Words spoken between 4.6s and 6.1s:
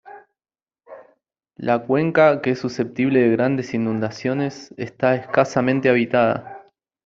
está escasamente